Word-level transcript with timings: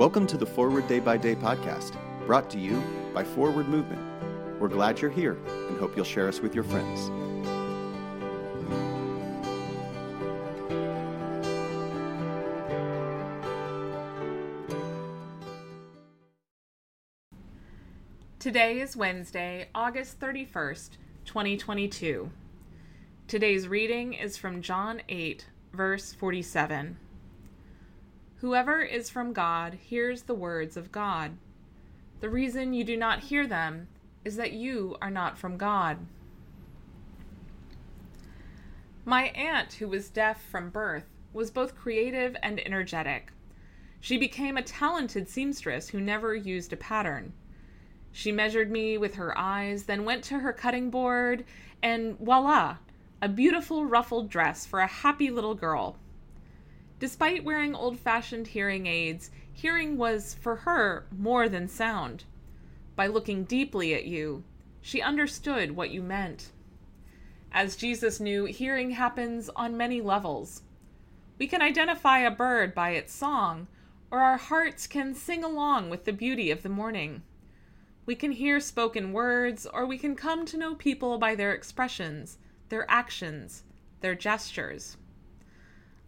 Welcome 0.00 0.26
to 0.28 0.38
the 0.38 0.46
Forward 0.46 0.88
Day 0.88 0.98
by 0.98 1.18
Day 1.18 1.34
podcast, 1.34 1.94
brought 2.24 2.48
to 2.52 2.58
you 2.58 2.82
by 3.12 3.22
Forward 3.22 3.68
Movement. 3.68 4.00
We're 4.58 4.68
glad 4.68 4.98
you're 4.98 5.10
here 5.10 5.36
and 5.68 5.78
hope 5.78 5.94
you'll 5.94 6.06
share 6.06 6.26
us 6.26 6.40
with 6.40 6.54
your 6.54 6.64
friends. 6.64 7.10
Today 18.38 18.80
is 18.80 18.96
Wednesday, 18.96 19.68
August 19.74 20.18
31st, 20.18 20.92
2022. 21.26 22.30
Today's 23.28 23.68
reading 23.68 24.14
is 24.14 24.38
from 24.38 24.62
John 24.62 25.02
8, 25.10 25.44
verse 25.74 26.14
47. 26.14 26.96
Whoever 28.40 28.80
is 28.80 29.10
from 29.10 29.34
God 29.34 29.74
hears 29.74 30.22
the 30.22 30.34
words 30.34 30.78
of 30.78 30.90
God. 30.90 31.32
The 32.20 32.30
reason 32.30 32.72
you 32.72 32.84
do 32.84 32.96
not 32.96 33.24
hear 33.24 33.46
them 33.46 33.88
is 34.24 34.36
that 34.36 34.54
you 34.54 34.96
are 35.02 35.10
not 35.10 35.36
from 35.36 35.58
God. 35.58 35.98
My 39.04 39.24
aunt, 39.24 39.74
who 39.74 39.88
was 39.88 40.08
deaf 40.08 40.42
from 40.42 40.70
birth, 40.70 41.04
was 41.34 41.50
both 41.50 41.76
creative 41.76 42.34
and 42.42 42.64
energetic. 42.64 43.30
She 44.00 44.16
became 44.16 44.56
a 44.56 44.62
talented 44.62 45.28
seamstress 45.28 45.90
who 45.90 46.00
never 46.00 46.34
used 46.34 46.72
a 46.72 46.78
pattern. 46.78 47.34
She 48.10 48.32
measured 48.32 48.70
me 48.70 48.96
with 48.96 49.16
her 49.16 49.36
eyes, 49.36 49.84
then 49.84 50.06
went 50.06 50.24
to 50.24 50.38
her 50.38 50.54
cutting 50.54 50.88
board, 50.88 51.44
and 51.82 52.18
voila, 52.18 52.78
a 53.20 53.28
beautiful 53.28 53.84
ruffled 53.84 54.30
dress 54.30 54.64
for 54.64 54.80
a 54.80 54.86
happy 54.86 55.30
little 55.30 55.54
girl. 55.54 55.98
Despite 57.00 57.44
wearing 57.44 57.74
old 57.74 57.98
fashioned 57.98 58.48
hearing 58.48 58.86
aids, 58.86 59.30
hearing 59.50 59.96
was, 59.96 60.34
for 60.34 60.54
her, 60.54 61.06
more 61.10 61.48
than 61.48 61.66
sound. 61.66 62.24
By 62.94 63.06
looking 63.06 63.44
deeply 63.44 63.94
at 63.94 64.04
you, 64.04 64.44
she 64.82 65.00
understood 65.00 65.72
what 65.72 65.90
you 65.90 66.02
meant. 66.02 66.52
As 67.52 67.74
Jesus 67.74 68.20
knew, 68.20 68.44
hearing 68.44 68.90
happens 68.90 69.48
on 69.56 69.78
many 69.78 70.02
levels. 70.02 70.60
We 71.38 71.46
can 71.46 71.62
identify 71.62 72.18
a 72.18 72.30
bird 72.30 72.74
by 72.74 72.90
its 72.90 73.14
song, 73.14 73.66
or 74.10 74.20
our 74.20 74.36
hearts 74.36 74.86
can 74.86 75.14
sing 75.14 75.42
along 75.42 75.88
with 75.88 76.04
the 76.04 76.12
beauty 76.12 76.50
of 76.50 76.62
the 76.62 76.68
morning. 76.68 77.22
We 78.04 78.14
can 78.14 78.32
hear 78.32 78.60
spoken 78.60 79.14
words, 79.14 79.64
or 79.64 79.86
we 79.86 79.96
can 79.96 80.16
come 80.16 80.44
to 80.44 80.58
know 80.58 80.74
people 80.74 81.16
by 81.16 81.34
their 81.34 81.54
expressions, 81.54 82.36
their 82.68 82.84
actions, 82.90 83.64
their 84.00 84.14
gestures. 84.14 84.98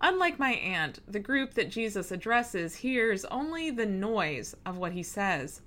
Unlike 0.00 0.38
my 0.38 0.52
aunt, 0.52 1.00
the 1.06 1.20
group 1.20 1.54
that 1.54 1.70
Jesus 1.70 2.10
addresses 2.10 2.76
hears 2.76 3.24
only 3.26 3.70
the 3.70 3.86
noise 3.86 4.54
of 4.64 4.78
what 4.78 4.92
he 4.92 5.02
says. 5.02 5.62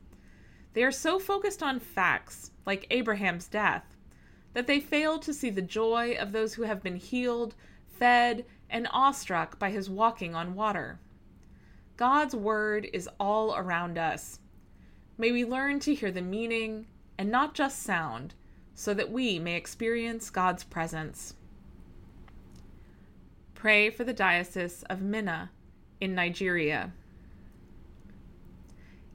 They 0.73 0.83
are 0.83 0.91
so 0.91 1.19
focused 1.19 1.61
on 1.61 1.79
facts, 1.79 2.51
like 2.65 2.87
Abraham's 2.89 3.47
death, 3.47 3.95
that 4.53 4.67
they 4.67 4.79
fail 4.79 5.19
to 5.19 5.33
see 5.33 5.49
the 5.49 5.61
joy 5.61 6.15
of 6.15 6.31
those 6.31 6.53
who 6.53 6.63
have 6.63 6.81
been 6.81 6.95
healed, 6.95 7.55
fed, 7.87 8.45
and 8.69 8.87
awestruck 8.91 9.59
by 9.59 9.69
his 9.69 9.89
walking 9.89 10.33
on 10.33 10.55
water. 10.55 10.99
God's 11.97 12.35
word 12.35 12.89
is 12.91 13.09
all 13.19 13.55
around 13.55 13.97
us 13.97 14.39
May 15.15 15.31
we 15.31 15.45
learn 15.45 15.79
to 15.81 15.93
hear 15.93 16.11
the 16.11 16.23
meaning 16.23 16.87
and 17.19 17.29
not 17.29 17.53
just 17.53 17.83
sound, 17.83 18.33
so 18.73 18.95
that 18.95 19.11
we 19.11 19.37
may 19.37 19.55
experience 19.55 20.31
God's 20.31 20.63
presence. 20.63 21.35
Pray 23.63 23.89
for 23.89 24.03
the 24.03 24.11
Diocese 24.11 24.83
of 24.89 25.01
Minna 25.01 25.49
in 26.01 26.13
Nigeria. 26.13 26.91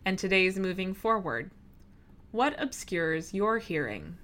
And 0.07 0.19
today's 0.19 0.59
moving 0.59 0.95
forward. 0.95 1.51
What 2.31 2.55
obscures 2.59 3.35
your 3.35 3.59
hearing? 3.59 4.17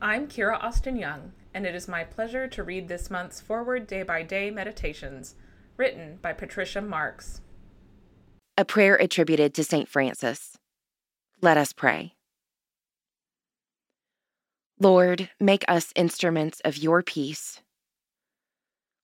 I'm 0.00 0.28
Kira 0.28 0.62
Austin 0.62 0.94
Young, 0.94 1.32
and 1.52 1.66
it 1.66 1.74
is 1.74 1.88
my 1.88 2.04
pleasure 2.04 2.46
to 2.46 2.62
read 2.62 2.86
this 2.86 3.10
month's 3.10 3.40
Forward 3.40 3.88
Day 3.88 4.04
by 4.04 4.22
Day 4.22 4.52
Meditations, 4.52 5.34
written 5.76 6.20
by 6.22 6.32
Patricia 6.34 6.80
Marks 6.80 7.40
a 8.56 8.64
prayer 8.64 8.94
attributed 8.94 9.54
to 9.54 9.64
St. 9.64 9.88
Francis. 9.88 10.56
Let 11.42 11.56
us 11.56 11.72
pray. 11.72 12.14
Lord, 14.78 15.30
make 15.40 15.64
us 15.66 15.92
instruments 15.96 16.60
of 16.64 16.76
your 16.76 17.02
peace. 17.02 17.60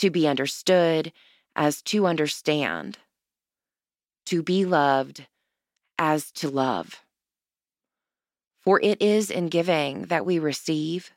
to 0.00 0.10
be 0.10 0.26
understood 0.26 1.12
as 1.54 1.82
to 1.82 2.06
understand, 2.06 2.98
to 4.26 4.42
be 4.42 4.64
loved 4.64 5.26
as 5.98 6.30
to 6.32 6.48
love. 6.48 7.00
For 8.62 8.80
it 8.82 9.00
is 9.00 9.30
in 9.30 9.48
giving 9.48 10.06
that 10.06 10.26
we 10.26 10.38
receive, 10.38 11.12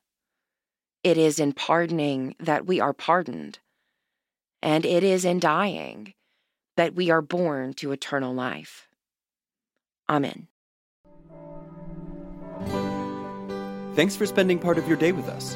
it 1.04 1.18
is 1.18 1.40
in 1.40 1.54
pardoning 1.54 2.36
that 2.40 2.66
we 2.66 2.80
are 2.80 2.94
pardoned, 2.94 3.60
and 4.62 4.86
it 4.86 5.04
is 5.04 5.26
in 5.26 5.40
dying 5.40 6.14
that 6.78 6.96
we 6.96 7.10
are 7.10 7.22
born 7.22 7.74
to 7.76 7.92
eternal 7.92 8.34
life. 8.34 8.88
Amen. 10.10 10.48
Thanks 13.96 14.16
for 14.16 14.26
spending 14.26 14.58
part 14.58 14.78
of 14.78 14.88
your 14.88 14.98
day 14.98 15.12
with 15.12 15.28
us. 15.28 15.56